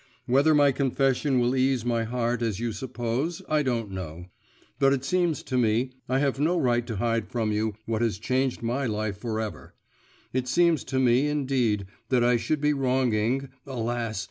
[0.25, 4.25] Whether my confession will ease my heart as you suppose, I don't know;
[4.79, 8.17] but it seems to me I have no right to hide from you what has
[8.17, 9.75] changed my life for ever;
[10.33, 14.19] it seems to me, indeed, that I should be wronging alas!